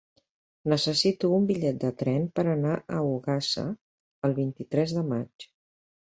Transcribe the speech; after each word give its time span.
Necessito 0.71 1.29
un 1.37 1.45
bitllet 1.51 1.77
de 1.83 1.91
tren 1.99 2.25
per 2.39 2.45
anar 2.55 2.73
a 2.97 3.03
Ogassa 3.11 3.67
el 4.31 4.35
vint-i-tres 4.43 4.97
de 4.99 5.07
maig. 5.13 5.49